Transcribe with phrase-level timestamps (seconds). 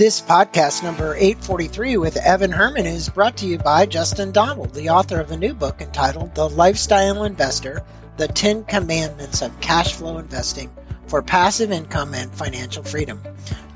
[0.00, 4.88] This podcast, number 843 with Evan Herman, is brought to you by Justin Donald, the
[4.88, 7.82] author of a new book entitled The Lifestyle Investor
[8.16, 10.70] The 10 Commandments of Cash Flow Investing
[11.06, 13.22] for Passive Income and Financial Freedom.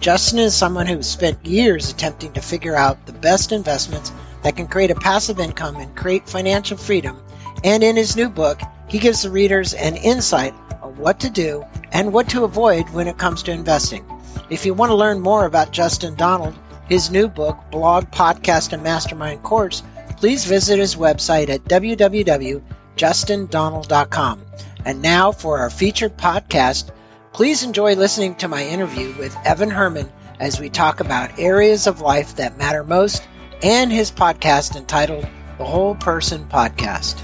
[0.01, 4.11] Justin is someone who's spent years attempting to figure out the best investments
[4.45, 7.22] that can create a passive income and create financial freedom.
[7.62, 11.66] And in his new book, he gives the readers an insight on what to do
[11.93, 14.06] and what to avoid when it comes to investing.
[14.51, 16.55] If you want to learn more about Justin Donald,
[16.87, 19.83] his new book, blog, podcast, and mastermind course,
[20.19, 24.43] please visit his website at www.justindonald.com.
[24.85, 26.91] And now for our featured podcast,
[27.33, 32.02] please enjoy listening to my interview with Evan Herman as we talk about areas of
[32.02, 33.27] life that matter most
[33.63, 35.27] and his podcast entitled
[35.57, 37.19] The Whole Person Podcast.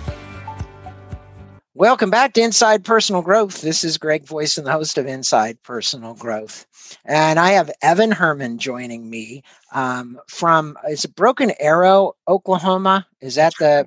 [1.75, 3.61] Welcome back to Inside Personal Growth.
[3.61, 6.67] This is Greg Voisin, the host of Inside Personal Growth.
[7.05, 13.07] And I have Evan Herman joining me um, from, is it Broken Arrow, Oklahoma?
[13.21, 13.87] Is that the,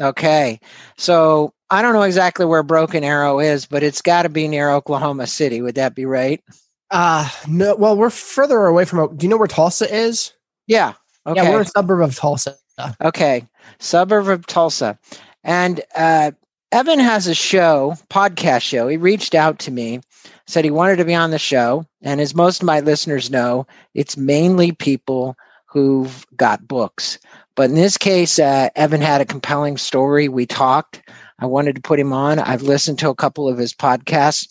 [0.00, 0.60] okay.
[0.96, 4.70] So I don't know exactly where Broken Arrow is, but it's got to be near
[4.70, 5.62] Oklahoma City.
[5.62, 6.42] Would that be right?
[6.90, 10.32] Uh, no, well, we're further away from, do you know where Tulsa is?
[10.66, 10.92] Yeah.
[11.26, 11.42] Okay.
[11.42, 12.56] Yeah, we're a suburb of Tulsa.
[13.02, 13.46] Okay.
[13.78, 14.98] Suburb of Tulsa.
[15.44, 16.32] And uh,
[16.70, 18.88] Evan has a show, podcast show.
[18.88, 20.00] He reached out to me,
[20.46, 21.84] said he wanted to be on the show.
[22.02, 27.18] And as most of my listeners know, it's mainly people who've got books.
[27.54, 30.28] But in this case, uh, Evan had a compelling story.
[30.28, 31.02] We talked.
[31.38, 32.38] I wanted to put him on.
[32.38, 34.48] I've listened to a couple of his podcasts,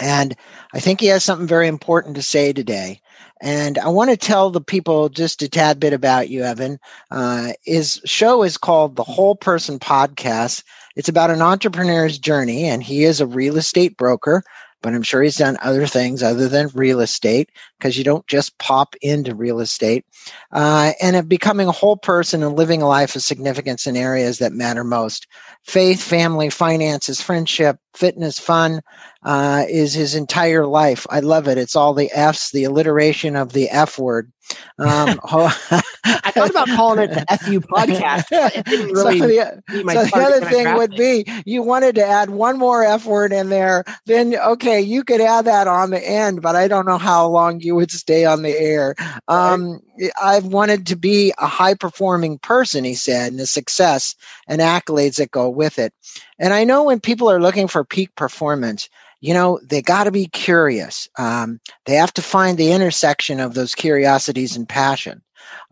[0.00, 0.36] and
[0.72, 3.00] I think he has something very important to say today.
[3.40, 6.78] And I want to tell the people just a tad bit about you, Evan.
[7.10, 10.62] Uh, his show is called The Whole Person Podcast.
[10.96, 14.42] It's about an entrepreneur's journey, and he is a real estate broker,
[14.86, 18.56] but I'm sure he's done other things other than real estate because you don't just
[18.58, 20.04] pop into real estate.
[20.52, 24.38] Uh, and of becoming a whole person and living a life of significance in areas
[24.38, 25.26] that matter most
[25.62, 28.80] faith, family, finances, friendship, fitness, fun
[29.24, 31.06] uh, is his entire life.
[31.10, 31.58] I love it.
[31.58, 34.30] It's all the F's, the alliteration of the F word.
[34.78, 38.26] Um, I thought about calling it the FU podcast.
[38.66, 42.84] Really so the, so the other thing would be you wanted to add one more
[42.84, 46.68] F word in there, then okay, you could add that on the end, but I
[46.68, 48.94] don't know how long you would stay on the air.
[49.28, 49.80] Um,
[50.20, 54.14] I've wanted to be a high performing person, he said, and the success
[54.48, 55.92] and accolades that go with it.
[56.38, 58.88] And I know when people are looking for peak performance,
[59.20, 61.08] you know, they got to be curious.
[61.18, 65.22] Um, they have to find the intersection of those curiosities and passion.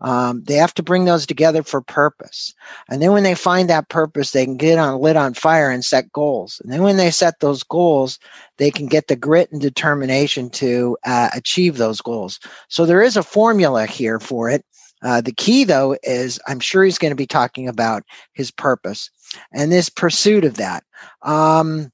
[0.01, 2.53] Um, they have to bring those together for purpose.
[2.89, 5.83] And then when they find that purpose, they can get on lit on fire and
[5.83, 6.61] set goals.
[6.63, 8.19] And then when they set those goals,
[8.57, 12.39] they can get the grit and determination to uh, achieve those goals.
[12.69, 14.65] So there is a formula here for it.
[15.03, 18.03] Uh, the key, though, is I'm sure he's going to be talking about
[18.33, 19.09] his purpose
[19.51, 20.83] and this pursuit of that.
[21.21, 21.91] Um,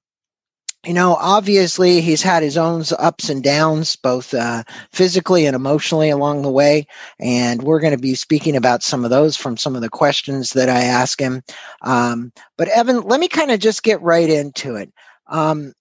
[0.86, 6.09] you know, obviously he's had his own ups and downs, both uh, physically and emotionally
[6.09, 6.88] along the way.
[7.19, 10.52] And we're going to be speaking about some of those from some of the questions
[10.52, 11.44] that I ask him.
[11.84, 14.91] Um, but Evan, let me kind of just get right into it.
[15.28, 15.74] Um,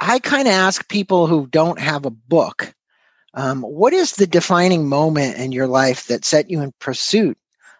[0.00, 2.72] I kind of ask people who don't have a book,
[3.34, 7.36] um, what is the defining moment in your life that set you in pursuit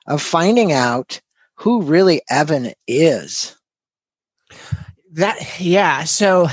[0.09, 1.21] of finding out
[1.55, 3.57] who really Evan is?
[5.17, 6.47] That yeah, so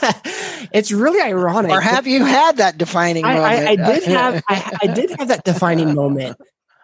[0.72, 1.72] it's really ironic.
[1.72, 3.68] Or have you had that defining I, moment?
[3.68, 6.36] I, I did have I, I did have that defining moment,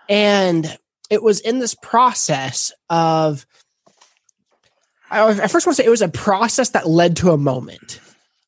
[0.08, 0.76] and
[1.08, 3.46] it was in this process of.
[5.08, 8.00] I, I first want to say it was a process that led to a moment,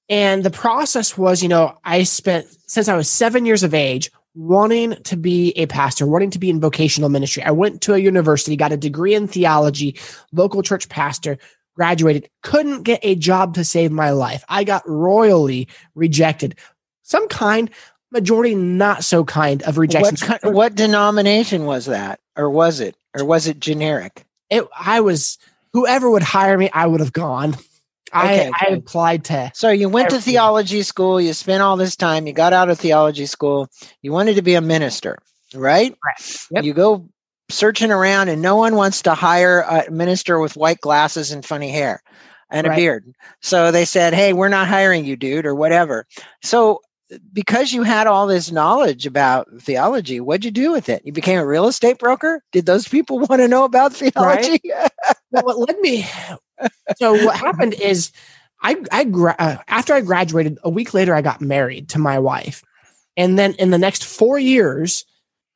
[0.08, 4.10] and the process was, you know, I spent since I was seven years of age
[4.34, 7.44] wanting to be a pastor, wanting to be in vocational ministry.
[7.44, 9.96] I went to a university, got a degree in theology,
[10.32, 11.38] local church pastor,
[11.76, 14.44] graduated, couldn't get a job to save my life.
[14.48, 16.56] I got royally rejected.
[17.02, 17.70] Some kind,
[18.10, 20.28] majority not so kind of rejection.
[20.28, 22.20] What, what denomination was that?
[22.36, 22.96] Or was it?
[23.16, 24.24] Or was it generic?
[24.50, 25.38] It, I was,
[25.72, 27.56] whoever would hire me, I would have gone.
[28.14, 29.50] Okay, I, I applied to.
[29.54, 30.20] So you went everything.
[30.20, 31.18] to theology school.
[31.18, 32.26] You spent all this time.
[32.26, 33.70] You got out of theology school.
[34.02, 35.18] You wanted to be a minister,
[35.54, 35.96] right?
[36.04, 36.46] Right.
[36.50, 36.64] Yep.
[36.64, 37.08] You go
[37.52, 41.70] searching around, and no one wants to hire a minister with white glasses and funny
[41.70, 42.02] hair
[42.50, 42.74] and right.
[42.74, 43.14] a beard.
[43.40, 46.06] So they said, "Hey, we're not hiring you, dude," or whatever.
[46.42, 46.80] So
[47.32, 51.02] because you had all this knowledge about theology, what'd you do with it?
[51.04, 52.42] You became a real estate broker?
[52.52, 54.60] Did those people want to know about theology?
[54.64, 54.90] Right?
[55.30, 56.06] well, what led me
[56.96, 58.12] so what happened is
[58.62, 62.18] I, I gra- uh, after I graduated, a week later, I got married to my
[62.18, 62.62] wife.
[63.16, 65.04] And then in the next four years,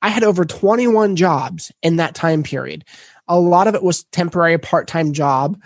[0.06, 2.84] I had over 21 jobs in that time period.
[3.26, 5.60] A lot of it was temporary part time job.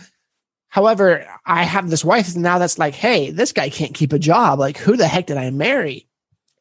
[0.69, 4.58] However, I have this wife now that's like, hey, this guy can't keep a job.
[4.58, 6.08] Like, who the heck did I marry?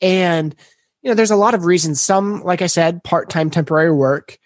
[0.01, 0.53] And,
[1.01, 2.01] you know, there's a lot of reasons.
[2.01, 4.37] Some, like I said, part time temporary work.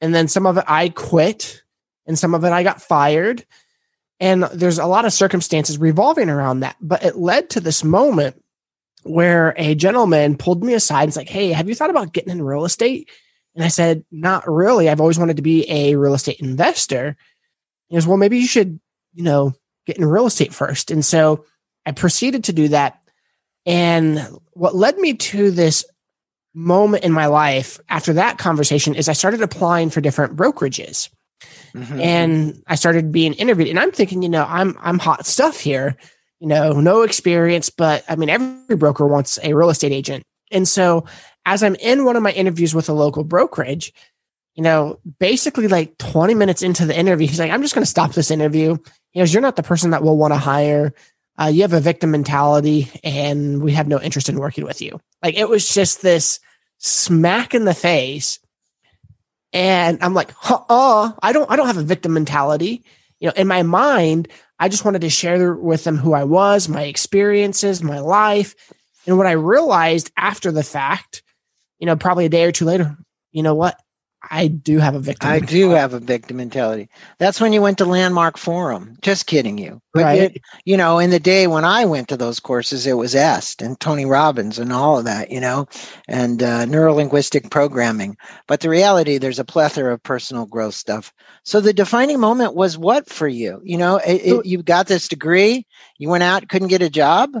[0.00, 1.62] And then some of it I quit,
[2.06, 3.46] and some of it I got fired.
[4.18, 6.74] And there's a lot of circumstances revolving around that.
[6.80, 8.41] But it led to this moment
[9.04, 12.30] where a gentleman pulled me aside and was like, Hey, have you thought about getting
[12.30, 13.10] in real estate?
[13.54, 14.88] And I said, Not really.
[14.88, 17.16] I've always wanted to be a real estate investor.
[17.88, 18.80] He goes, Well, maybe you should,
[19.14, 19.54] you know,
[19.86, 20.90] get in real estate first.
[20.90, 21.44] And so
[21.84, 23.00] I proceeded to do that.
[23.66, 24.18] And
[24.52, 25.84] what led me to this
[26.54, 31.08] moment in my life after that conversation is I started applying for different brokerages.
[31.74, 32.00] Mm-hmm.
[32.00, 33.68] And I started being interviewed.
[33.68, 35.96] And I'm thinking, you know, I'm I'm hot stuff here
[36.42, 40.24] you know, no experience, but I mean, every broker wants a real estate agent.
[40.50, 41.04] And so
[41.46, 43.92] as I'm in one of my interviews with a local brokerage,
[44.56, 47.90] you know, basically like 20 minutes into the interview, he's like, I'm just going to
[47.90, 48.76] stop this interview.
[49.12, 50.94] He goes, You're not the person that we'll want to hire.
[51.40, 55.00] Uh, you have a victim mentality and we have no interest in working with you.
[55.22, 56.40] Like it was just this
[56.78, 58.40] smack in the face.
[59.52, 62.82] And I'm like, uh, I don't, I don't have a victim mentality.
[63.20, 64.26] You know, in my mind,
[64.62, 68.54] I just wanted to share with them who I was, my experiences, my life.
[69.08, 71.24] And what I realized after the fact,
[71.80, 72.96] you know, probably a day or two later,
[73.32, 73.76] you know what?
[74.34, 75.28] I do have a victim.
[75.28, 75.58] I mentality.
[75.58, 76.88] do have a victim mentality.
[77.18, 78.96] That's when you went to Landmark Forum.
[79.02, 79.82] Just kidding you.
[79.92, 80.20] But right.
[80.22, 83.60] It, you know, in the day when I went to those courses, it was EST
[83.60, 85.68] and Tony Robbins and all of that, you know,
[86.08, 88.16] and uh, neuro linguistic programming.
[88.48, 91.12] But the reality, there's a plethora of personal growth stuff.
[91.44, 93.60] So the defining moment was what for you?
[93.62, 95.66] You know, it, it, you got this degree,
[95.98, 97.32] you went out, couldn't get a job.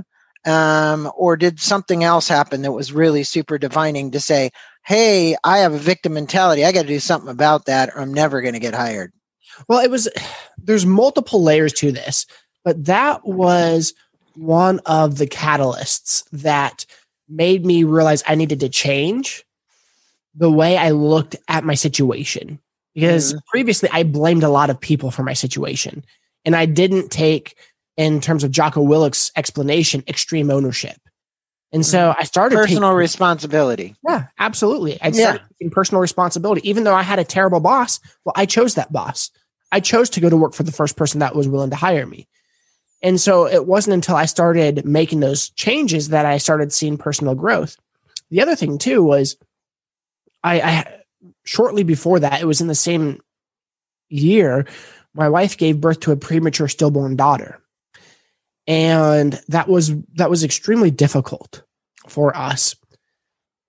[0.44, 4.50] Um, or did something else happen that was really super divining to say,
[4.84, 6.64] hey, I have a victim mentality.
[6.64, 9.12] I got to do something about that or I'm never going to get hired.
[9.68, 10.08] Well, it was,
[10.58, 12.26] there's multiple layers to this,
[12.64, 13.94] but that was
[14.34, 16.86] one of the catalysts that
[17.28, 19.44] made me realize I needed to change
[20.34, 22.58] the way I looked at my situation.
[22.94, 23.40] Because mm.
[23.46, 26.04] previously I blamed a lot of people for my situation
[26.44, 27.56] and I didn't take,
[27.96, 30.96] in terms of Jocko Willink's explanation, extreme ownership.
[31.72, 32.20] And so mm-hmm.
[32.20, 33.96] I started personal taking, responsibility.
[34.06, 35.00] Yeah, absolutely.
[35.00, 35.46] I started yeah.
[35.58, 37.98] taking personal responsibility, even though I had a terrible boss.
[38.24, 39.30] Well, I chose that boss.
[39.70, 42.06] I chose to go to work for the first person that was willing to hire
[42.06, 42.28] me.
[43.02, 47.34] And so it wasn't until I started making those changes that I started seeing personal
[47.34, 47.76] growth.
[48.30, 49.36] The other thing too was
[50.44, 51.02] I, I
[51.44, 53.20] shortly before that, it was in the same
[54.08, 54.66] year,
[55.14, 57.60] my wife gave birth to a premature stillborn daughter
[58.72, 61.62] and that was that was extremely difficult
[62.08, 62.74] for us.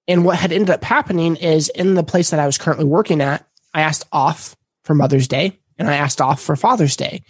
[0.07, 3.21] And what had ended up happening is in the place that i was currently working
[3.21, 7.23] at i asked off for mother's day and i asked off for father's day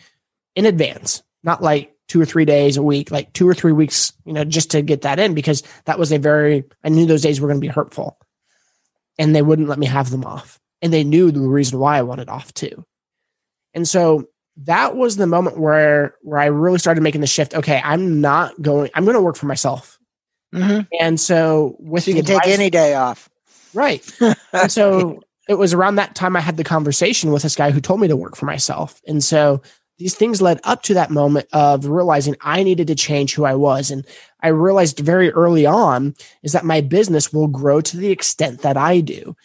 [0.56, 4.14] in advance not like two or three days a week like two or three weeks
[4.26, 7.22] you know just to get that in because that was a very i knew those
[7.22, 8.18] days were going to be hurtful
[9.18, 10.60] and they wouldn't let me have them off.
[10.82, 12.86] And they knew the reason why i wanted off too.
[13.74, 17.56] And so that was the moment where where I really started making the shift.
[17.56, 18.92] Okay, I'm not going.
[18.94, 19.98] I'm going to work for myself.
[20.54, 20.82] Mm-hmm.
[21.00, 23.30] And so, with so you can take any day off,
[23.74, 24.08] right?
[24.54, 27.82] and so it was around that time I had the conversation with this guy who
[27.82, 29.02] told me to work for myself.
[29.08, 29.62] And so
[29.98, 33.56] these things led up to that moment of realizing I needed to change who I
[33.56, 33.92] was.
[33.92, 34.06] And
[34.42, 38.78] I realized very early on is that my business will grow to the extent that
[38.78, 39.36] I do.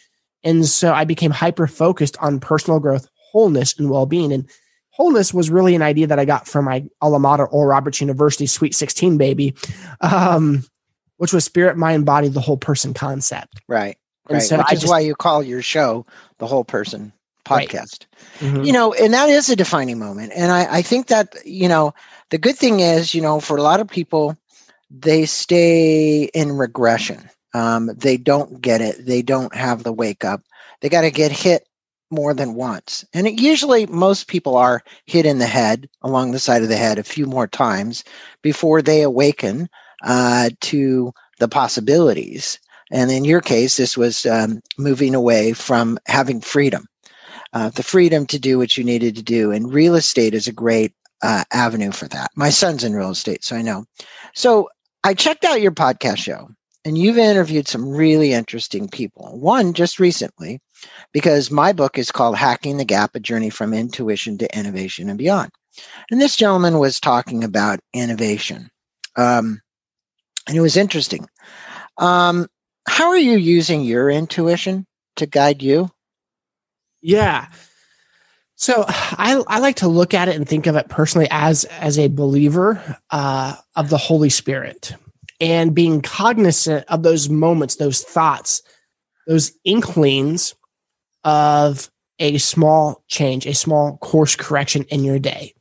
[0.43, 4.31] And so I became hyper focused on personal growth, wholeness, and well being.
[4.31, 4.49] And
[4.99, 8.45] wholeness was really an idea that I got from my alma mater, Oral Roberts University
[8.45, 9.55] Sweet 16 baby,
[10.01, 10.65] um,
[11.17, 13.61] which was spirit, mind, body, the whole person concept.
[13.67, 13.97] Right.
[14.27, 14.43] And right.
[14.43, 16.05] so which I is just, why you call your show
[16.39, 17.13] the whole person
[17.45, 18.05] podcast.
[18.41, 18.51] Right.
[18.51, 18.63] Mm-hmm.
[18.63, 20.33] You know, and that is a defining moment.
[20.35, 21.93] And I, I think that, you know,
[22.29, 24.35] the good thing is, you know, for a lot of people,
[24.91, 27.29] they stay in regression.
[27.53, 29.05] Um, they don't get it.
[29.05, 30.41] They don't have the wake up.
[30.81, 31.65] They got to get hit
[32.11, 33.05] more than once.
[33.13, 36.77] And it usually most people are hit in the head, along the side of the
[36.77, 38.03] head, a few more times
[38.41, 39.69] before they awaken
[40.03, 42.59] uh, to the possibilities.
[42.91, 46.85] And in your case, this was um, moving away from having freedom,
[47.53, 49.51] uh, the freedom to do what you needed to do.
[49.51, 52.31] And real estate is a great uh, avenue for that.
[52.35, 53.85] My son's in real estate, so I know.
[54.33, 54.69] So
[55.03, 56.49] I checked out your podcast show,
[56.85, 59.37] and you've interviewed some really interesting people.
[59.39, 60.59] One just recently
[61.13, 65.17] because my book is called Hacking the Gap A Journey from Intuition to Innovation and
[65.17, 65.51] Beyond.
[66.11, 68.69] And this gentleman was talking about innovation.
[69.15, 69.61] Um,
[70.47, 71.27] and it was interesting.
[71.97, 72.47] Um,
[72.87, 74.85] how are you using your intuition
[75.17, 75.89] to guide you?
[77.01, 77.47] Yeah.
[78.55, 81.97] So I, I like to look at it and think of it personally as as
[81.99, 84.95] a believer uh, of the Holy Spirit
[85.39, 88.61] and being cognizant of those moments, those thoughts,
[89.27, 90.55] those inklings
[91.23, 95.53] of a small change, a small course correction in your day.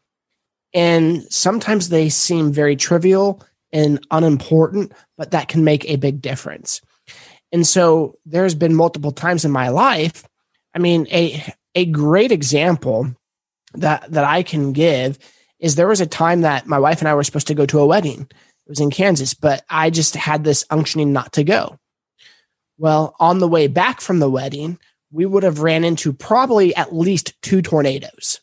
[0.75, 6.81] And sometimes they seem very trivial and unimportant, but that can make a big difference.
[7.53, 10.27] And so there's been multiple times in my life.
[10.75, 11.43] I mean, a
[11.75, 13.15] a great example
[13.75, 15.19] that that I can give
[15.59, 17.81] is there was a time that my wife and I were supposed to go to
[17.81, 18.23] a wedding.
[18.23, 21.79] It was in Kansas, but I just had this unctioning not to go.
[22.77, 24.79] Well, on the way back from the wedding,
[25.11, 28.41] we would have ran into probably at least two tornadoes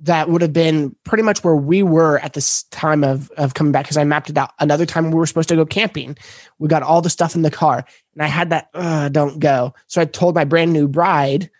[0.00, 3.72] that would have been pretty much where we were at this time of, of coming
[3.72, 4.50] back because I mapped it out.
[4.58, 6.18] Another time we were supposed to go camping.
[6.58, 8.70] We got all the stuff in the car and I had that,
[9.12, 9.74] don't go.
[9.86, 11.50] So I told my brand new bride,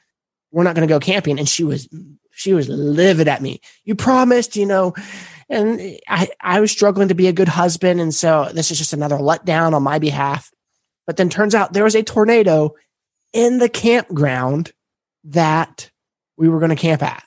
[0.50, 1.38] we're not going to go camping.
[1.38, 1.88] And she was,
[2.30, 3.60] she was livid at me.
[3.84, 4.94] You promised, you know,
[5.48, 8.00] and I, I was struggling to be a good husband.
[8.00, 10.50] And so this is just another letdown on my behalf.
[11.06, 12.74] But then turns out there was a tornado
[13.36, 14.72] in the campground
[15.24, 15.90] that
[16.38, 17.22] we were going to camp at.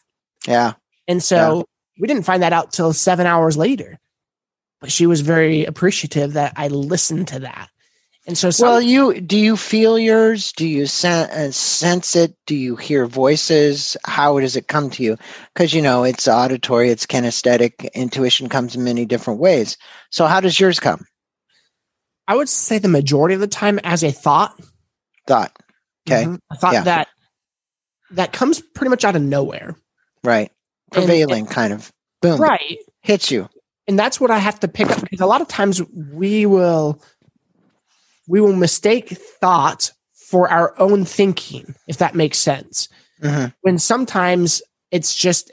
[0.48, 0.74] Yeah.
[1.08, 1.64] And so yeah.
[2.00, 4.00] we didn't find that out till seven hours later.
[4.82, 7.70] But she was very appreciative that I listened to that.
[8.26, 10.52] And so, some, well, you do you feel yours?
[10.54, 12.36] Do you sen- uh, sense it?
[12.46, 13.98] Do you hear voices?
[14.06, 15.18] How does it come to you?
[15.54, 17.92] Because you know it's auditory, it's kinesthetic.
[17.94, 19.78] Intuition comes in many different ways.
[20.12, 21.06] So, how does yours come?
[22.28, 24.60] I would say the majority of the time as a thought.
[25.26, 25.58] Thought.
[26.08, 26.24] Okay.
[26.24, 26.36] Mm-hmm.
[26.52, 26.84] A thought yeah.
[26.84, 27.08] that
[28.12, 29.76] that comes pretty much out of nowhere.
[30.24, 30.52] Right
[30.92, 31.92] prevailing and, kind of
[32.22, 33.48] boom right hits you
[33.88, 37.02] and that's what i have to pick up because a lot of times we will
[38.28, 42.90] we will mistake thought for our own thinking if that makes sense
[43.22, 43.48] mm-hmm.
[43.62, 45.52] when sometimes it's just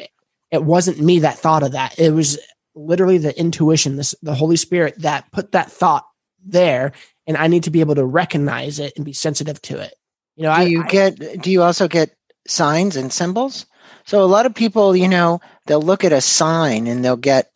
[0.51, 2.39] it wasn't me that thought of that it was
[2.75, 6.07] literally the intuition this the holy spirit that put that thought
[6.45, 6.93] there
[7.27, 9.95] and i need to be able to recognize it and be sensitive to it
[10.37, 12.17] you know do I, you I, get do you also get
[12.47, 13.67] signs and symbols
[14.07, 17.51] so a lot of people, you know, they'll look at a sign and they'll get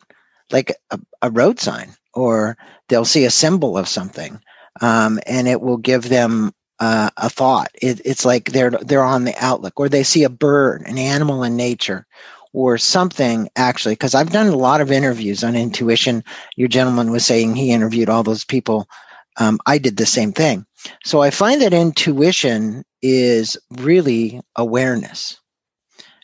[0.51, 2.57] like a, a road sign or
[2.89, 4.39] they'll see a symbol of something.
[4.81, 7.69] Um, and it will give them uh, a thought.
[7.81, 11.43] It, it's like they're they're on the outlook, or they see a bird, an animal
[11.43, 12.07] in nature,
[12.53, 13.49] or something.
[13.55, 16.23] Actually, because I've done a lot of interviews on intuition.
[16.55, 18.87] Your gentleman was saying he interviewed all those people.
[19.37, 20.65] Um, I did the same thing.
[21.03, 25.37] So I find that intuition is really awareness.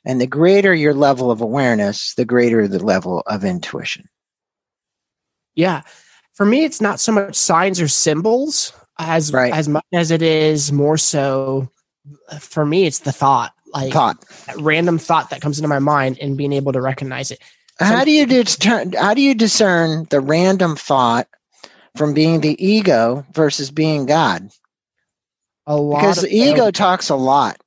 [0.06, 4.08] And the greater your level of awareness, the greater the level of intuition.
[5.56, 5.82] Yeah.
[6.34, 9.54] For me, it's not so much signs or symbols as right.
[9.54, 11.70] as much as it is more so
[12.40, 13.54] for me, it's the thought.
[13.74, 14.24] Like thought.
[14.58, 17.40] random thought that comes into my mind and being able to recognize it.
[17.80, 21.28] how do you discern how do you discern the random thought
[21.98, 24.50] from being the ego versus being God?
[25.66, 27.58] A lot because the ego talks a lot.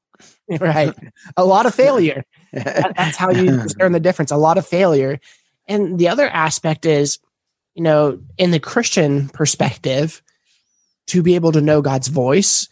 [0.61, 0.95] right.
[1.37, 2.25] A lot of failure.
[2.53, 4.31] that, that's how you discern the difference.
[4.31, 5.21] A lot of failure.
[5.69, 7.19] And the other aspect is,
[7.75, 10.23] you know, in the Christian perspective,
[11.09, 12.69] to be able to know God's voice,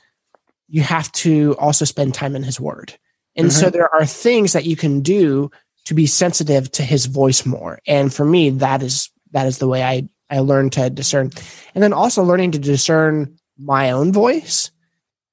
[0.68, 2.96] you have to also spend time in his word.
[3.36, 3.60] And mm-hmm.
[3.60, 5.50] so there are things that you can do
[5.86, 7.80] to be sensitive to his voice more.
[7.86, 11.30] And for me, that is that is the way I I learned to discern.
[11.74, 14.70] And then also learning to discern my own voice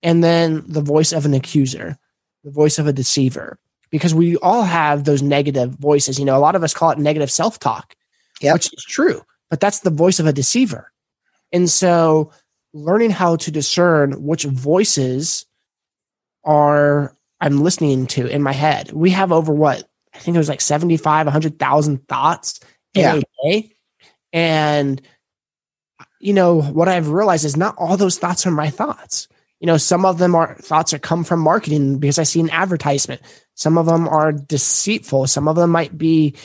[0.02, 1.98] and then the voice of an accuser
[2.46, 3.60] the voice of a deceiver
[3.90, 6.18] because we all have those negative voices.
[6.20, 7.96] You know, a lot of us call it negative self talk,
[8.40, 8.54] yep.
[8.54, 10.92] which is true, but that's the voice of a deceiver.
[11.52, 12.32] And so
[12.74, 15.46] learning how to discern which voices
[16.44, 18.92] are I'm listening to in my head.
[18.92, 19.84] We have over what
[20.14, 22.60] I think it was like 75, 100,000 thoughts
[22.94, 23.16] yeah.
[23.16, 23.75] a day.
[24.36, 25.02] And,
[26.20, 29.30] you know, what I've realized is not all those thoughts are my thoughts.
[29.62, 32.50] You know some of them are thoughts that come from marketing because i see an
[32.50, 33.22] advertisement.
[33.56, 35.28] Some of them are deceitful.
[35.28, 36.36] Some of them might be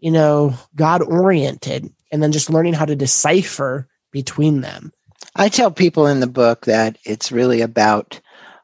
[0.00, 4.92] you know god oriented and then just learning how to decipher between them.
[5.36, 8.20] I tell people in the book that it's really about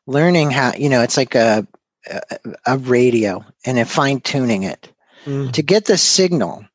[0.06, 1.66] learning how you know it's like a
[2.10, 4.92] a, a radio and a fine tuning it
[5.24, 5.52] mm.
[5.52, 6.66] to get the signal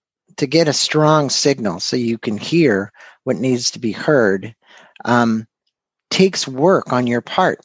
[0.41, 2.91] to get a strong signal so you can hear
[3.25, 4.55] what needs to be heard
[5.05, 5.45] um,
[6.09, 7.59] takes work on your part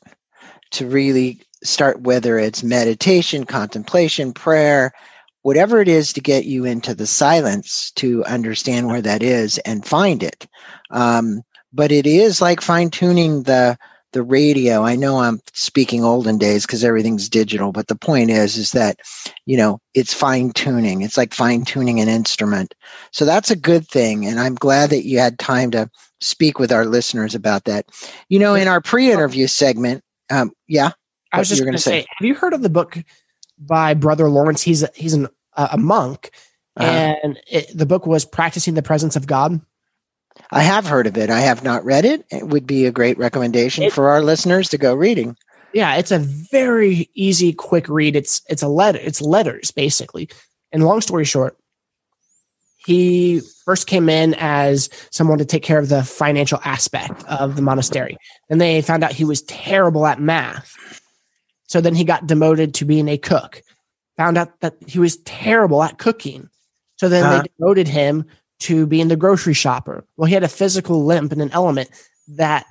[0.72, 4.92] to really start, whether it's meditation, contemplation, prayer,
[5.40, 9.86] whatever it is to get you into the silence to understand where that is and
[9.86, 10.46] find it.
[10.90, 11.40] Um,
[11.72, 13.78] but it is like fine tuning the
[14.16, 14.82] the radio.
[14.82, 18.98] I know I'm speaking olden days because everything's digital, but the point is, is that,
[19.44, 21.02] you know, it's fine tuning.
[21.02, 22.74] It's like fine tuning an instrument.
[23.12, 24.24] So that's a good thing.
[24.24, 25.90] And I'm glad that you had time to
[26.22, 27.84] speak with our listeners about that.
[28.30, 30.92] You know, in our pre-interview segment, um, yeah.
[31.30, 32.96] I was just going to say, say, have you heard of the book
[33.58, 34.62] by Brother Lawrence?
[34.62, 36.30] He's a, he's an, uh, a monk,
[36.78, 37.16] uh-huh.
[37.22, 39.60] and it, the book was Practicing the Presence of God.
[40.50, 41.30] I have heard of it.
[41.30, 42.24] I have not read it.
[42.30, 45.36] It would be a great recommendation it, for our listeners to go reading.
[45.72, 48.16] Yeah, it's a very easy, quick read.
[48.16, 49.00] It's it's a letter.
[49.02, 50.28] It's letters basically.
[50.72, 51.56] And long story short,
[52.86, 57.62] he first came in as someone to take care of the financial aspect of the
[57.62, 58.16] monastery.
[58.48, 60.72] and they found out he was terrible at math.
[61.66, 63.60] So then he got demoted to being a cook.
[64.18, 66.48] Found out that he was terrible at cooking.
[66.96, 67.42] So then uh-huh.
[67.42, 68.24] they demoted him
[68.60, 70.04] to being the grocery shopper.
[70.16, 71.90] Well, he had a physical limp and an element
[72.28, 72.66] that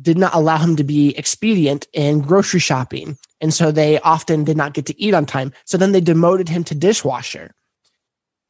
[0.00, 3.18] did not allow him to be expedient in grocery shopping.
[3.40, 5.52] And so they often did not get to eat on time.
[5.64, 7.54] So then they demoted him to dishwasher.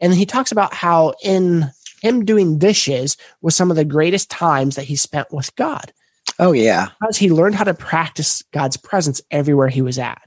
[0.00, 4.76] And he talks about how in him doing dishes was some of the greatest times
[4.76, 5.92] that he spent with God.
[6.38, 6.88] Oh, yeah.
[7.00, 10.23] Because he learned how to practice God's presence everywhere he was at.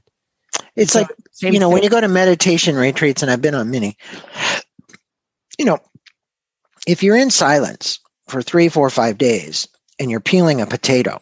[0.74, 1.08] It's so, like,
[1.40, 1.72] you know, thing.
[1.74, 3.96] when you go to meditation retreats, and I've been on many,
[5.58, 5.78] you know,
[6.86, 11.20] if you're in silence for three, four, five days and you're peeling a potato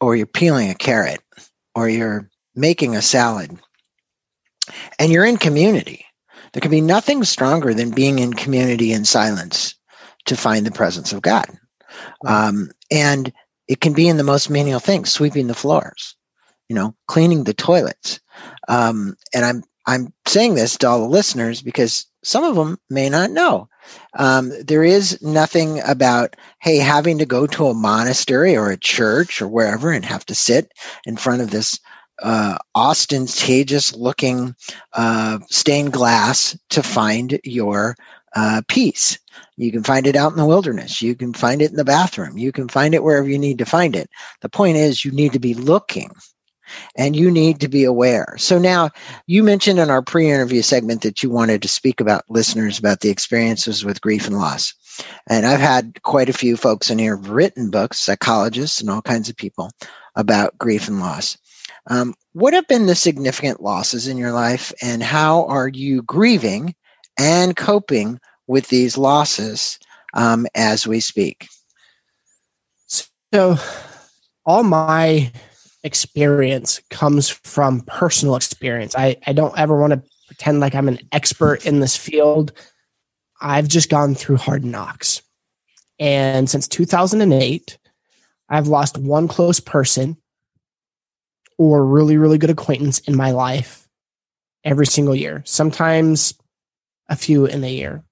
[0.00, 1.20] or you're peeling a carrot
[1.74, 3.56] or you're making a salad
[4.98, 6.04] and you're in community,
[6.52, 9.74] there can be nothing stronger than being in community in silence
[10.26, 11.46] to find the presence of God.
[12.26, 13.32] Um, and
[13.68, 16.16] it can be in the most menial things, sweeping the floors,
[16.68, 18.20] you know, cleaning the toilets.
[18.68, 23.08] Um, and I'm I'm saying this to all the listeners because some of them may
[23.10, 23.68] not know.
[24.18, 29.42] Um, there is nothing about, hey, having to go to a monastery or a church
[29.42, 30.72] or wherever and have to sit
[31.06, 31.78] in front of this
[32.22, 34.54] uh, ostentatious looking
[34.92, 37.96] uh, stained glass to find your
[38.36, 39.18] uh, peace.
[39.56, 41.02] You can find it out in the wilderness.
[41.02, 42.38] You can find it in the bathroom.
[42.38, 44.10] You can find it wherever you need to find it.
[44.40, 46.10] The point is, you need to be looking
[46.96, 48.34] and you need to be aware.
[48.38, 48.90] So now
[49.26, 53.10] you mentioned in our pre-interview segment that you wanted to speak about listeners about the
[53.10, 54.74] experiences with grief and loss.
[55.28, 59.28] And I've had quite a few folks in here written books, psychologists and all kinds
[59.28, 59.70] of people
[60.14, 61.36] about grief and loss.
[61.88, 66.74] Um, what have been the significant losses in your life and how are you grieving
[67.18, 69.78] and coping with these losses
[70.14, 71.48] um, as we speak?
[73.32, 73.56] So
[74.46, 75.32] all my
[75.84, 78.96] experience comes from personal experience.
[78.96, 82.52] I, I don't ever want to pretend like I'm an expert in this field.
[83.40, 85.22] I've just gone through hard knocks.
[86.00, 87.78] And since 2008,
[88.48, 90.16] I've lost one close person
[91.58, 93.86] or really, really good acquaintance in my life
[94.64, 96.34] every single year, sometimes
[97.08, 98.02] a few in a year.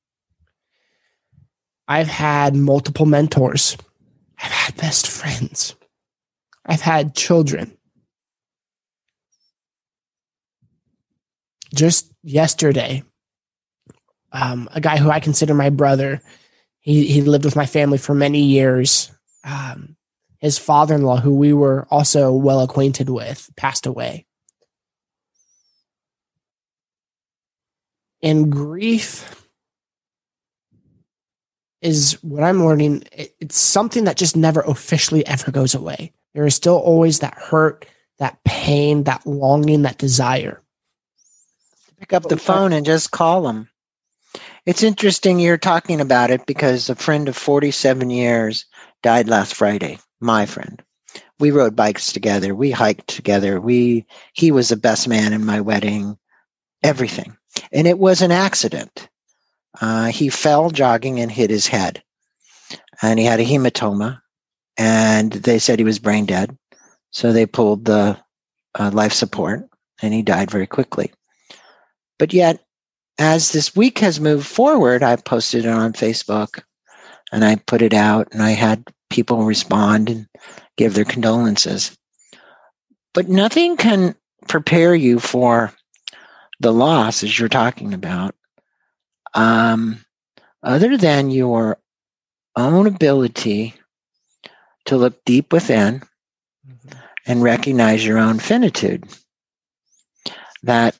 [1.89, 3.77] I've had multiple mentors.
[4.39, 5.75] I've had best friends.
[6.64, 7.77] I've had children.
[11.75, 13.03] Just yesterday,
[14.31, 16.20] um, a guy who I consider my brother,
[16.81, 19.11] he, he lived with my family for many years.
[19.44, 19.96] Um,
[20.38, 24.27] his father in law, who we were also well acquainted with, passed away.
[28.22, 29.48] And grief
[31.81, 33.05] is what I'm learning.
[33.12, 36.12] It's something that just never officially ever goes away.
[36.35, 37.87] There is still always that hurt,
[38.18, 40.62] that pain, that longing, that desire.
[41.99, 43.68] Pick up the phone and just call them.
[44.64, 48.66] It's interesting you're talking about it because a friend of 47 years
[49.03, 50.83] died last Friday, my friend.
[51.38, 53.61] We rode bikes together, we hiked together.
[53.61, 56.16] We he was the best man in my wedding,
[56.83, 57.37] everything.
[57.73, 59.09] And it was an accident.
[59.81, 62.03] Uh, he fell jogging and hit his head.
[63.01, 64.22] And he had a hematoma
[64.77, 66.57] and they said he was brain dead.
[67.11, 68.19] So they pulled the
[68.79, 69.69] uh, life support
[70.01, 71.13] and he died very quickly.
[72.19, 72.65] But yet,
[73.19, 76.63] as this week has moved forward, I posted it on Facebook
[77.31, 80.27] and I put it out and I had people respond and
[80.77, 81.97] give their condolences.
[83.15, 84.15] But nothing can
[84.49, 85.73] prepare you for
[86.61, 88.35] the loss as you're talking about,
[89.35, 90.03] um,
[90.63, 91.79] other than your
[92.57, 93.75] own ability
[94.87, 96.03] to look deep within
[96.66, 96.99] mm-hmm.
[97.27, 99.05] and recognize your own finitude.
[100.62, 100.99] That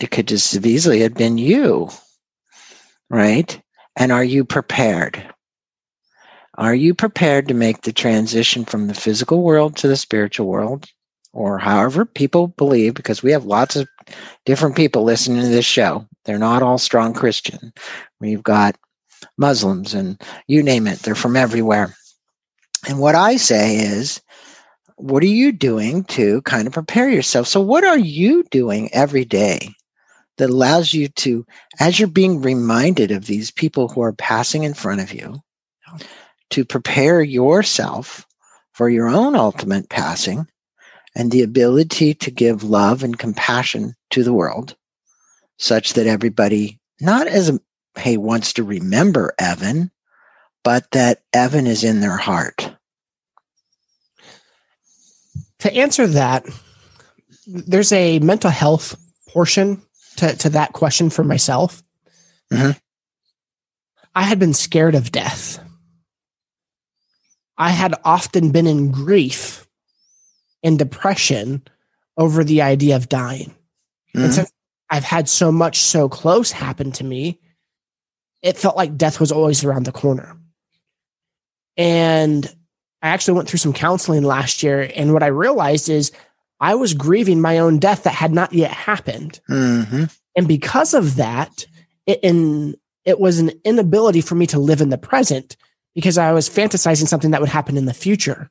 [0.00, 1.90] it could just have easily have been you,
[3.10, 3.60] right?
[3.96, 5.22] And are you prepared?
[6.56, 10.86] Are you prepared to make the transition from the physical world to the spiritual world?
[11.32, 13.88] Or however people believe, because we have lots of
[14.46, 16.06] different people listening to this show.
[16.24, 17.72] They're not all strong Christian.
[18.20, 18.76] We've got
[19.36, 21.94] Muslims and you name it, they're from everywhere.
[22.88, 24.20] And what I say is,
[24.96, 27.48] what are you doing to kind of prepare yourself?
[27.48, 29.74] So, what are you doing every day
[30.38, 31.46] that allows you to,
[31.80, 35.40] as you're being reminded of these people who are passing in front of you,
[36.50, 38.26] to prepare yourself
[38.72, 40.46] for your own ultimate passing
[41.14, 44.76] and the ability to give love and compassion to the world
[45.58, 47.60] such that everybody, not as a,
[47.96, 49.90] hey, wants to remember Evan,
[50.64, 52.74] but that Evan is in their heart.
[55.60, 56.44] To answer that,
[57.46, 58.96] there's a mental health
[59.28, 59.82] portion
[60.16, 61.82] to, to that question for myself.
[62.52, 62.72] Mm-hmm.
[64.14, 65.58] I had been scared of death.
[67.56, 69.66] I had often been in grief
[70.62, 71.62] and depression
[72.16, 73.50] over the idea of dying.
[74.14, 74.24] Mm-hmm.
[74.24, 74.52] And since
[74.90, 77.40] I've had so much so close happen to me,
[78.42, 80.36] it felt like death was always around the corner.
[81.76, 82.46] And
[83.02, 84.90] I actually went through some counseling last year.
[84.94, 86.12] And what I realized is
[86.60, 89.40] I was grieving my own death that had not yet happened.
[89.50, 90.04] Mm-hmm.
[90.36, 91.66] And because of that,
[92.06, 95.56] it, in, it was an inability for me to live in the present
[95.94, 98.50] because I was fantasizing something that would happen in the future,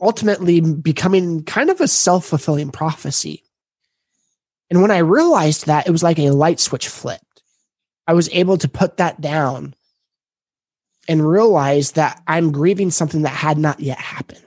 [0.00, 3.42] ultimately becoming kind of a self fulfilling prophecy.
[4.70, 7.42] And when I realized that, it was like a light switch flipped.
[8.06, 9.74] I was able to put that down
[11.08, 14.44] and realize that I'm grieving something that had not yet happened.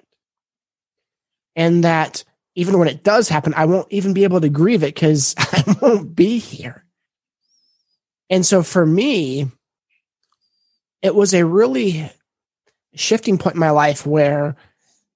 [1.56, 2.24] And that
[2.56, 5.78] even when it does happen, I won't even be able to grieve it because I
[5.82, 6.86] won't be here.
[8.30, 9.52] And so for me,
[11.02, 12.10] it was a really
[12.96, 14.56] shifting point in my life where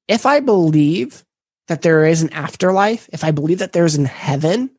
[0.08, 1.24] if I believe
[1.68, 4.72] that there is an afterlife, if I believe that there's in heaven,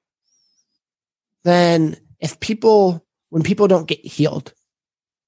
[1.44, 4.52] then if people, when people don't get healed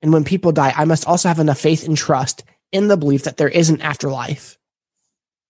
[0.03, 3.25] and when people die, I must also have enough faith and trust in the belief
[3.25, 4.59] that there is an afterlife.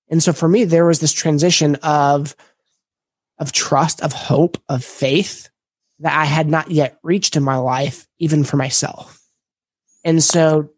[0.09, 2.37] And so for me, there was this transition of,
[3.39, 5.49] of trust, of hope, of faith
[6.01, 9.21] that I had not yet reached in my life, even for myself.
[10.05, 10.71] And so,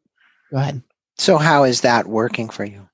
[0.53, 0.83] go ahead.
[1.17, 2.89] So, how is that working for you?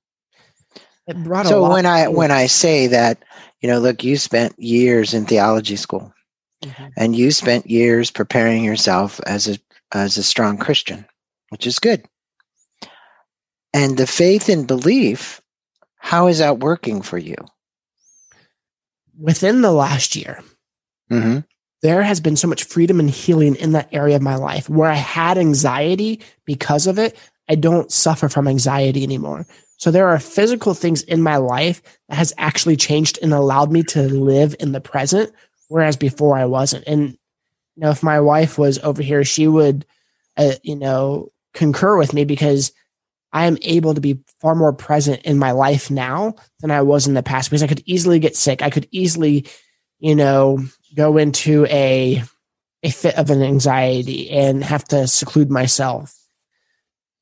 [1.07, 3.19] It brought so when I when I say that,
[3.61, 6.15] you know, look, you spent years in theology school,
[6.63, 6.87] mm-hmm.
[6.97, 9.59] and you spent years preparing yourself as a
[9.93, 11.05] as a strong Christian,
[11.51, 12.05] which is good.
[13.73, 15.41] And the faith and belief,
[15.97, 17.37] how is that working for you?
[19.19, 20.43] Within the last year,
[21.11, 21.41] mm-hmm
[21.83, 24.91] there has been so much freedom and healing in that area of my life where
[24.91, 27.17] I had anxiety because of it.
[27.49, 29.47] I don't suffer from anxiety anymore.
[29.79, 33.83] So there are physical things in my life that has actually changed and allowed me
[33.85, 35.33] to live in the present,
[35.69, 36.87] whereas before I wasn't.
[36.87, 37.17] And
[37.81, 39.87] know, if my wife was over here, she would,
[40.37, 42.73] uh, you know, concur with me because
[43.33, 47.07] I am able to be far more present in my life now than I was
[47.07, 48.63] in the past because I could easily get sick.
[48.63, 49.47] I could easily,
[49.99, 50.59] you know,
[50.95, 52.23] go into a
[52.83, 56.17] a fit of an anxiety and have to seclude myself.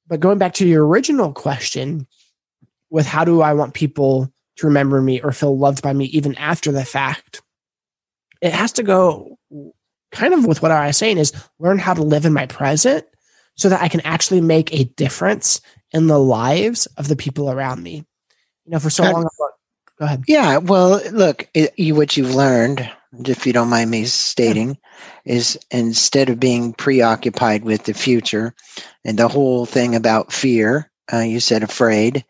[0.06, 2.06] But going back to your original question
[2.90, 6.36] with how do I want people to remember me or feel loved by me even
[6.36, 7.42] after the fact,
[8.40, 9.36] it has to go
[10.12, 13.06] kind of with what I was saying is learn how to live in my present
[13.56, 15.60] so that I can actually make a difference
[15.92, 18.04] in the lives of the people around me.
[18.64, 19.28] You know, for so long,
[19.98, 20.24] go ahead.
[20.28, 22.88] Yeah, well, look, it, you, what you've learned
[23.24, 24.76] if you don't mind me stating,
[25.24, 28.54] is instead of being preoccupied with the future
[29.04, 32.24] and the whole thing about fear, uh, you said afraid,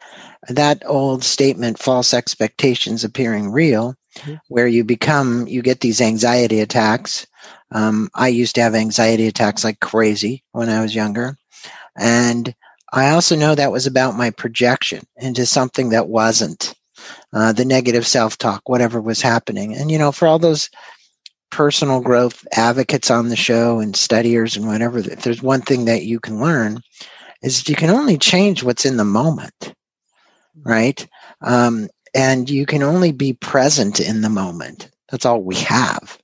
[0.48, 4.34] that old statement, false expectations appearing real, mm-hmm.
[4.48, 7.26] where you become, you get these anxiety attacks.
[7.70, 11.36] Um, I used to have anxiety attacks like crazy when I was younger.
[11.96, 12.54] And
[12.92, 16.74] I also know that was about my projection into something that wasn't.
[17.32, 19.74] Uh, the negative self talk, whatever was happening.
[19.76, 20.70] And, you know, for all those
[21.50, 26.04] personal growth advocates on the show and studiers and whatever, if there's one thing that
[26.04, 26.80] you can learn,
[27.42, 29.74] is you can only change what's in the moment,
[30.62, 31.06] right?
[31.42, 34.90] Um, and you can only be present in the moment.
[35.10, 36.18] That's all we have.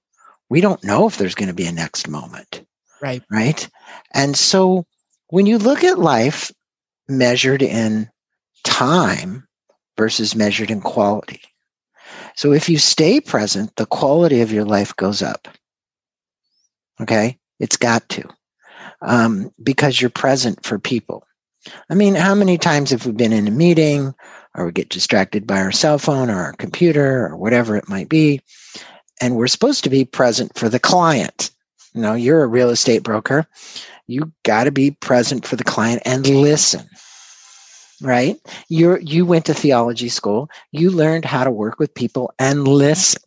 [0.48, 2.64] We don't know if there's going to be a next moment.
[3.00, 3.22] Right.
[3.30, 3.68] Right.
[4.12, 4.87] And so
[5.28, 6.52] when you look at life
[7.09, 8.09] measured in
[8.62, 9.46] time,
[9.96, 11.40] versus measured in quality.
[12.37, 15.48] So if you stay present, the quality of your life goes up.
[17.00, 17.38] Okay?
[17.61, 18.28] It's got to.
[19.00, 21.26] Um, because you're present for people.
[21.88, 24.14] I mean, how many times have we been in a meeting
[24.54, 28.09] or we get distracted by our cell phone or our computer or whatever it might
[28.09, 28.40] be,
[29.20, 31.50] and we're supposed to be present for the client?
[31.94, 33.46] You know, you're a real estate broker.
[34.07, 36.88] You got to be present for the client and listen.
[38.03, 38.37] Right?
[38.68, 40.50] You you went to theology school.
[40.72, 43.22] You learned how to work with people and listen.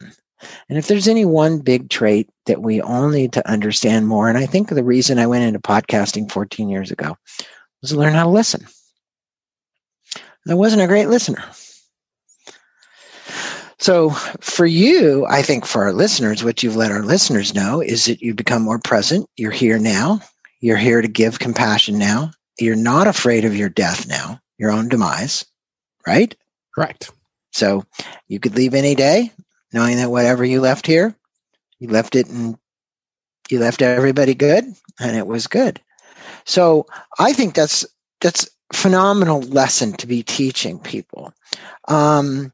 [0.69, 4.37] And if there's any one big trait that we all need to understand more, and
[4.37, 7.17] I think the reason I went into podcasting 14 years ago
[7.81, 8.67] was to learn how to listen.
[10.49, 11.43] I wasn't a great listener.
[13.79, 14.09] So,
[14.41, 18.21] for you, I think for our listeners, what you've let our listeners know is that
[18.21, 19.29] you become more present.
[19.37, 20.19] You're here now.
[20.61, 22.31] You're here to give compassion now.
[22.59, 25.45] You're not afraid of your death now, your own demise,
[26.07, 26.35] right?
[26.73, 27.11] Correct.
[27.51, 27.85] So,
[28.27, 29.31] you could leave any day
[29.73, 31.15] knowing that whatever you left here,
[31.79, 32.57] you left it and
[33.49, 34.65] you left everybody good
[34.99, 35.79] and it was good.
[36.45, 36.85] So
[37.19, 37.85] I think that's
[38.21, 41.33] that's phenomenal lesson to be teaching people.
[41.87, 42.51] Um,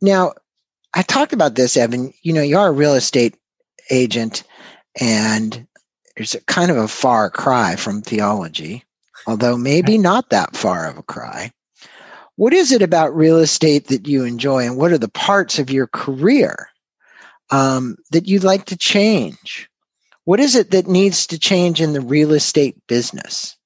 [0.00, 0.32] now,
[0.94, 2.12] I talked about this, Evan.
[2.22, 3.36] You know, you are a real estate
[3.90, 4.42] agent,
[5.00, 5.66] and
[6.16, 8.84] there's a kind of a far cry from theology,
[9.26, 11.52] although maybe not that far of a cry.
[12.36, 15.70] What is it about real estate that you enjoy, and what are the parts of
[15.70, 16.68] your career
[17.50, 19.68] um, that you'd like to change?
[20.24, 23.56] What is it that needs to change in the real estate business?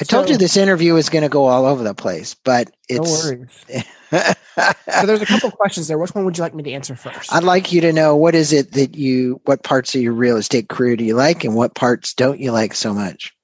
[0.00, 2.70] I told so, you this interview is going to go all over the place, but
[2.88, 3.24] it's.
[3.24, 3.64] No worries.
[4.10, 5.98] so there's a couple questions there.
[5.98, 7.32] Which one would you like me to answer first?
[7.32, 10.38] I'd like you to know what is it that you, what parts of your real
[10.38, 13.34] estate career do you like, and what parts don't you like so much?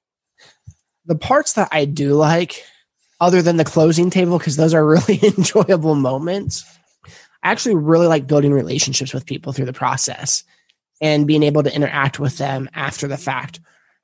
[1.05, 2.63] The parts that I do like,
[3.21, 6.65] other than the closing table, because those are really enjoyable moments.
[7.43, 10.43] I actually really like building relationships with people through the process
[11.01, 13.59] and being able to interact with them after the fact.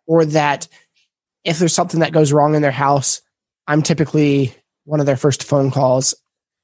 [0.05, 0.67] Or that
[1.43, 3.21] if there's something that goes wrong in their house,
[3.67, 4.53] I'm typically
[4.85, 6.13] one of their first phone calls,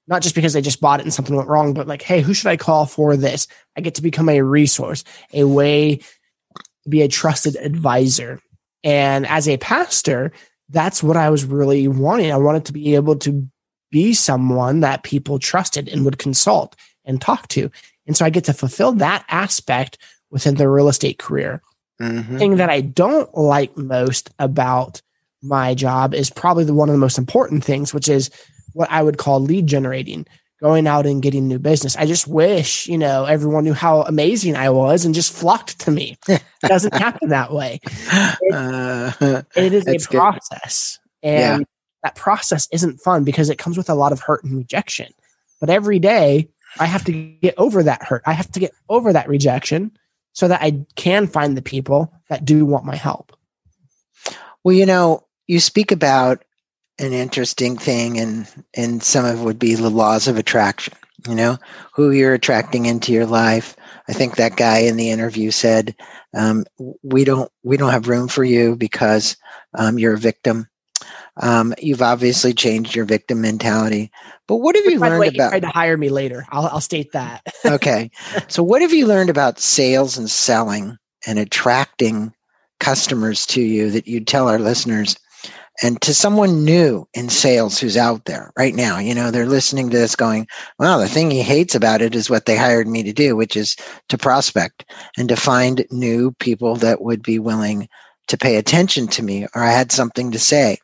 [0.07, 2.33] not just because they just bought it and something went wrong, but like, hey, who
[2.33, 3.47] should I call for this?
[3.77, 8.41] I get to become a resource, a way to be a trusted advisor.
[8.83, 10.31] And as a pastor,
[10.69, 12.31] that's what I was really wanting.
[12.31, 13.47] I wanted to be able to
[13.91, 17.71] be someone that people trusted and would consult and talk to.
[18.05, 19.97] And so I get to fulfill that aspect
[20.29, 21.61] within their real estate career.
[22.01, 22.37] Mm-hmm.
[22.37, 25.01] Thing that I don't like most about
[25.41, 28.29] my job is probably the one of the most important things, which is
[28.73, 30.25] what I would call lead generating,
[30.61, 31.95] going out and getting new business.
[31.97, 35.91] I just wish, you know, everyone knew how amazing I was and just flocked to
[35.91, 36.17] me.
[36.27, 37.79] It doesn't happen that way.
[37.83, 40.99] It, uh, it is a process.
[41.21, 41.29] Good.
[41.29, 41.65] And yeah.
[42.03, 45.13] that process isn't fun because it comes with a lot of hurt and rejection.
[45.59, 48.23] But every day I have to get over that hurt.
[48.25, 49.91] I have to get over that rejection
[50.33, 53.35] so that I can find the people that do want my help.
[54.63, 56.43] Well, you know, you speak about
[56.99, 60.93] an interesting thing, and and some of it would be the laws of attraction.
[61.27, 61.57] You know,
[61.93, 63.75] who you're attracting into your life.
[64.07, 65.95] I think that guy in the interview said,
[66.33, 66.65] um,
[67.03, 69.35] "We don't we don't have room for you because
[69.73, 70.68] um, you're a victim."
[71.41, 74.11] Um, you've obviously changed your victim mentality.
[74.47, 75.49] But what have you learned way, about?
[75.49, 76.45] Tried to hire me later.
[76.49, 77.41] I'll, I'll state that.
[77.65, 78.11] okay.
[78.47, 80.97] So what have you learned about sales and selling
[81.27, 82.33] and attracting
[82.79, 85.15] customers to you that you'd tell our listeners?
[85.81, 89.89] And to someone new in sales who's out there right now, you know, they're listening
[89.89, 90.47] to this going,
[90.77, 93.55] well, the thing he hates about it is what they hired me to do, which
[93.55, 93.77] is
[94.09, 94.85] to prospect
[95.17, 97.87] and to find new people that would be willing
[98.27, 100.77] to pay attention to me or I had something to say.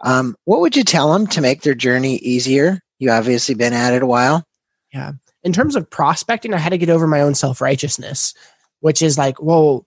[0.00, 2.80] Um, what would you tell them to make their journey easier?
[2.98, 4.44] You obviously been at it a while.
[4.92, 5.12] Yeah.
[5.42, 8.34] In terms of prospecting, I had to get over my own self righteousness,
[8.80, 9.86] which is like, well,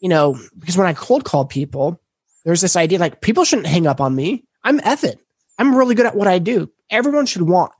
[0.00, 2.00] you know, because when I cold call people,
[2.44, 4.44] there's this idea like people shouldn't hang up on me.
[4.64, 5.16] I'm Evan.
[5.58, 6.70] I'm really good at what I do.
[6.90, 7.72] Everyone should want.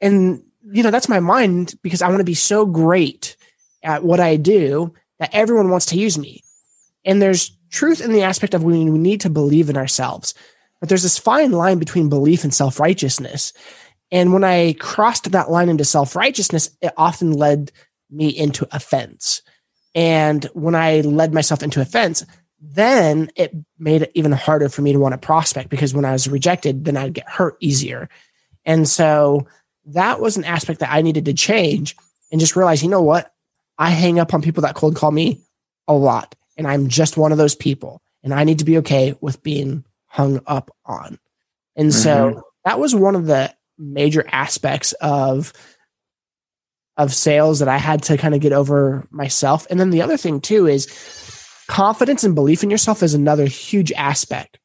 [0.00, 3.36] And, you know, that's my mind because I want to be so great
[3.82, 6.42] at what I do that everyone wants to use me.
[7.04, 10.34] And there's truth in the aspect of we need to believe in ourselves.
[10.80, 13.52] But there's this fine line between belief and self righteousness.
[14.10, 17.72] And when I crossed that line into self righteousness, it often led
[18.10, 19.42] me into offense.
[19.94, 22.24] And when I led myself into offense,
[22.60, 26.12] then it made it even harder for me to want to prospect because when I
[26.12, 28.08] was rejected, then I'd get hurt easier.
[28.64, 29.46] And so
[29.86, 31.96] that was an aspect that I needed to change
[32.30, 33.32] and just realize, you know what?
[33.78, 35.40] I hang up on people that cold call me
[35.86, 36.34] a lot.
[36.56, 38.02] And I'm just one of those people.
[38.24, 39.84] And I need to be okay with being
[40.18, 41.16] hung up on.
[41.76, 42.02] And mm-hmm.
[42.02, 45.52] so that was one of the major aspects of
[46.96, 49.68] of sales that I had to kind of get over myself.
[49.70, 50.88] And then the other thing too is
[51.68, 54.58] confidence and belief in yourself is another huge aspect.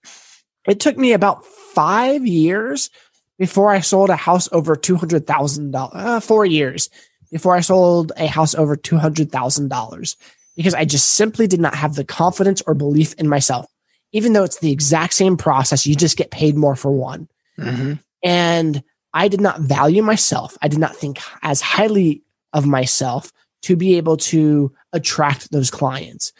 [0.68, 2.90] it took me about five years
[3.38, 6.90] before I sold a house over $200,000, uh, four years
[7.32, 10.16] before I sold a house over $200,000
[10.56, 13.68] because I just simply did not have the confidence or belief in myself.
[14.14, 17.28] Even though it's the exact same process, you just get paid more for one.
[17.60, 17.94] Mm-hmm.
[18.24, 20.58] And I did not value myself.
[20.62, 22.24] I did not think as highly
[22.54, 23.32] of myself
[23.64, 26.32] to be able to attract those clients.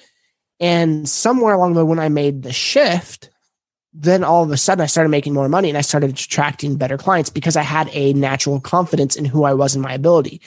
[0.60, 3.30] And somewhere along the way, when I made the shift,
[3.94, 6.98] then all of a sudden I started making more money and I started attracting better
[6.98, 10.42] clients because I had a natural confidence in who I was and my ability.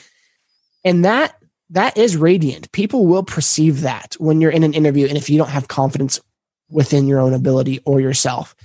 [0.83, 1.35] And that
[1.69, 2.71] that is radiant.
[2.71, 6.19] People will perceive that when you're in an interview and if you don't have confidence
[6.69, 8.55] within your own ability or yourself.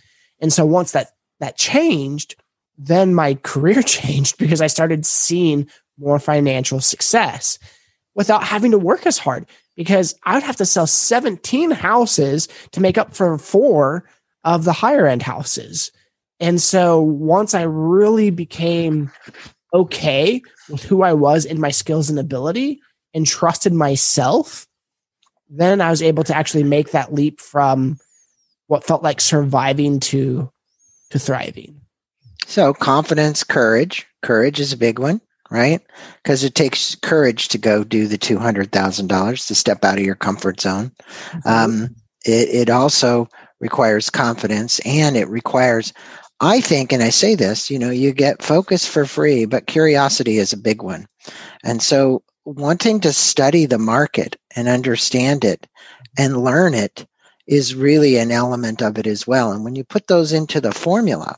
[0.41, 2.37] And so once that that changed,
[2.79, 7.59] then my career changed because I started seeing more financial success
[8.15, 12.81] without having to work as hard because I would have to sell 17 houses to
[12.81, 14.05] make up for four
[14.45, 15.91] of the higher end houses.
[16.41, 19.11] And so once I really became
[19.73, 22.81] okay with who I was and my skills and ability
[23.15, 24.67] and trusted myself,
[25.53, 27.99] then I was able to actually make that leap from
[28.67, 30.51] what felt like surviving to
[31.11, 31.81] to thriving.
[32.47, 34.07] So confidence, courage.
[34.23, 35.81] Courage is a big one, right?
[36.23, 39.99] Because it takes courage to go do the two hundred thousand dollars to step out
[39.99, 40.93] of your comfort zone.
[41.31, 41.49] Mm-hmm.
[41.49, 43.29] Um, it, it also
[43.61, 45.93] requires confidence and it requires
[46.43, 50.39] I think, and I say this, you know, you get focus for free, but curiosity
[50.39, 51.07] is a big one.
[51.63, 55.67] And so wanting to study the market and understand it
[56.19, 57.07] and learn it
[57.47, 59.53] is really an element of it as well.
[59.53, 61.37] And when you put those into the formula,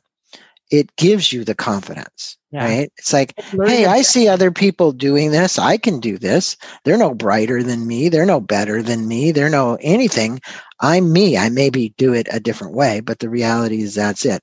[0.71, 2.65] it gives you the confidence, yeah.
[2.65, 2.93] right?
[2.97, 5.59] It's like, hey, I see other people doing this.
[5.59, 6.57] I can do this.
[6.85, 8.09] They're no brighter than me.
[8.09, 9.31] They're no better than me.
[9.33, 10.41] They're no anything.
[10.81, 11.37] I'm me.
[11.37, 14.43] I maybe do it a different way, but the reality is that's it.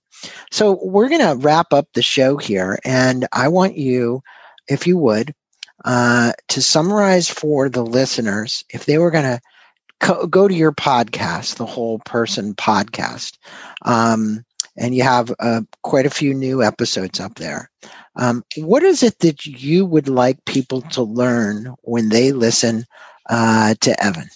[0.51, 2.79] So we're going to wrap up the show here.
[2.85, 4.21] And I want you,
[4.67, 5.33] if you would,
[5.85, 9.41] uh, to summarize for the listeners, if they were going to
[9.99, 13.37] co- go to your podcast, the Whole Person podcast,
[13.83, 14.43] um,
[14.77, 17.69] and you have uh, quite a few new episodes up there.
[18.15, 22.85] Um, what is it that you would like people to learn when they listen
[23.29, 24.29] uh, to Evan?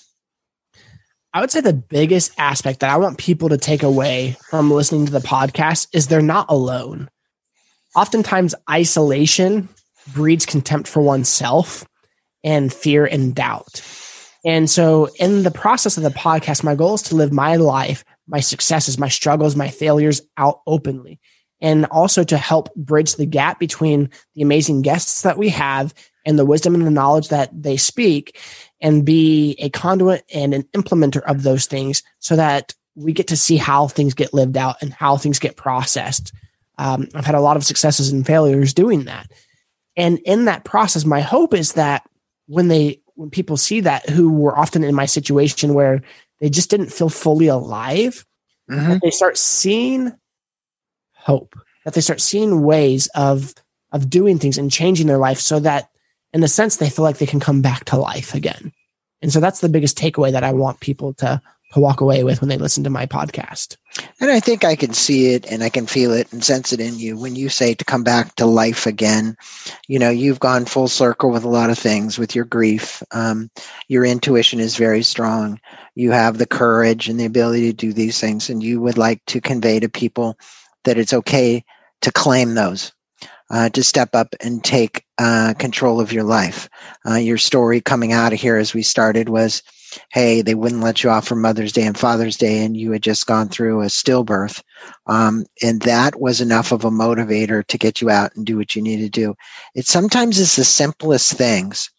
[1.34, 5.06] I would say the biggest aspect that I want people to take away from listening
[5.08, 7.10] to the podcast is they're not alone.
[7.94, 9.68] Oftentimes, isolation
[10.14, 11.86] breeds contempt for oneself
[12.44, 13.82] and fear and doubt.
[14.46, 18.06] And so, in the process of the podcast, my goal is to live my life,
[18.28, 21.20] my successes, my struggles, my failures out openly,
[21.60, 25.94] and also to help bridge the gap between the amazing guests that we have
[26.26, 28.40] and the wisdom and the knowledge that they speak
[28.82, 33.38] and be a conduit and an implementer of those things so that we get to
[33.38, 36.34] see how things get lived out and how things get processed.
[36.78, 39.32] Um, I've had a lot of successes and failures doing that.
[39.98, 42.08] And in that process, my hope is that
[42.48, 46.02] when they, when people see that who were often in my situation where
[46.40, 48.26] they just didn't feel fully alive,
[48.70, 48.90] mm-hmm.
[48.90, 50.12] that they start seeing
[51.14, 51.56] hope,
[51.86, 53.54] that they start seeing ways of,
[53.92, 55.90] of doing things and changing their life so that
[56.34, 58.74] in a sense, they feel like they can come back to life again.
[59.22, 61.42] And so that's the biggest takeaway that I want people to
[61.76, 63.78] walk away with when they listen to my podcast.
[64.20, 66.80] And I think I can see it and I can feel it and sense it
[66.80, 69.36] in you when you say to come back to life again.
[69.88, 73.04] You know, you've gone full circle with a lot of things with your grief.
[73.12, 73.50] Um,
[73.88, 75.60] your intuition is very strong.
[75.96, 79.24] You have the courage and the ability to do these things, and you would like
[79.28, 80.38] to convey to people
[80.84, 81.64] that it's okay
[82.02, 82.92] to claim those
[83.50, 86.70] uh, to step up and take uh, control of your life.
[87.08, 89.64] Uh, your story coming out of here as we started was,
[90.12, 93.04] hey, they wouldn't let you off for Mother's Day and Father's Day, and you had
[93.04, 94.62] just gone through a stillbirth.
[95.08, 98.76] Um, and that was enough of a motivator to get you out and do what
[98.76, 99.36] you need to do.
[99.76, 101.90] It sometimes is the simplest things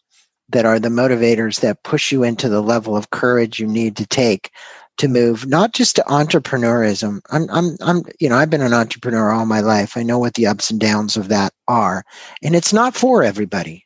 [0.49, 4.05] that are the motivators that push you into the level of courage you need to
[4.05, 4.51] take
[4.97, 7.19] to move not just to entrepreneurism.
[7.29, 9.95] I'm, I'm, I'm, you know, I've been an entrepreneur all my life.
[9.95, 12.03] I know what the ups and downs of that are,
[12.41, 13.85] and it's not for everybody.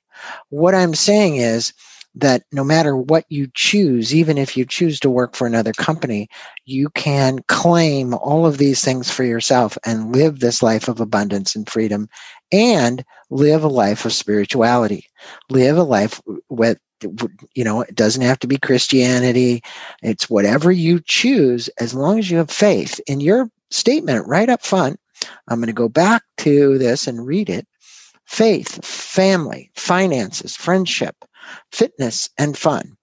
[0.50, 1.74] What I'm saying is
[2.16, 6.28] that no matter what you choose, even if you choose to work for another company,
[6.66, 11.56] you can claim all of these things for yourself and live this life of abundance
[11.56, 12.10] and freedom
[12.52, 15.06] and live a life of spirituality.
[15.50, 16.80] Live a life with
[17.56, 19.64] you know, it doesn't have to be Christianity.
[20.04, 23.00] It's whatever you choose as long as you have faith.
[23.08, 25.00] In your statement right up front,
[25.48, 27.68] I'm going to go back to this and read it.
[28.26, 31.16] Faith, family, finances, friendship,
[31.72, 32.98] fitness, and fun.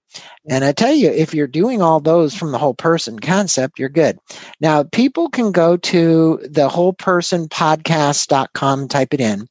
[0.49, 3.91] And I tell you, if you're doing all those from the whole person concept, you're
[3.91, 4.18] good.
[4.59, 9.47] Now, people can go to the whole person podcast.com, type it in.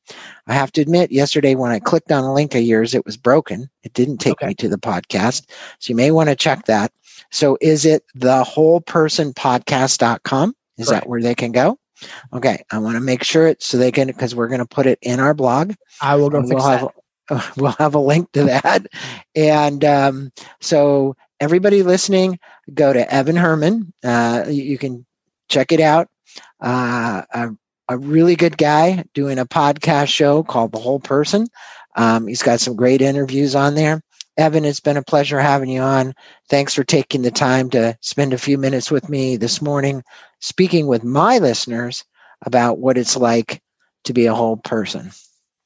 [0.47, 3.17] I have to admit, yesterday when I clicked on a link of yours, it was
[3.17, 3.69] broken.
[3.83, 4.47] It didn't take okay.
[4.47, 5.45] me to the podcast.
[5.79, 6.91] So you may want to check that.
[7.31, 10.55] So is it the whole person podcast.com?
[10.77, 11.79] Is that where they can go?
[12.33, 12.63] Okay.
[12.71, 14.99] I want to make sure it so they can, because we're going to put it
[15.01, 15.73] in our blog.
[16.01, 16.93] I will go fix we'll have, that.
[17.57, 18.87] we'll have a link to that.
[19.35, 22.39] And um, so, everybody listening,
[22.73, 23.93] go to Evan Herman.
[24.03, 25.05] Uh, you, you, can
[25.49, 26.07] check it out.
[26.61, 27.49] Uh, a,
[27.89, 31.47] a, really good guy doing a podcast show called The Whole Person.
[31.95, 34.01] Um, he's got some great interviews on there.
[34.37, 36.13] Evan, it's been a pleasure having you on.
[36.47, 40.03] Thanks for taking the time to spend a few minutes with me this morning,
[40.39, 42.03] speaking with my listeners
[42.45, 43.61] about what it's like
[44.03, 45.11] to be a whole person.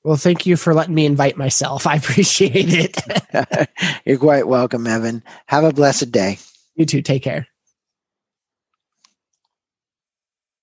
[0.04, 1.86] Well, thank you for letting me invite myself.
[1.88, 3.70] I appreciate it.
[4.06, 5.24] You're quite welcome, Evan.
[5.48, 6.40] Have a blessed day.
[6.76, 7.02] You too.
[7.02, 7.48] Take care.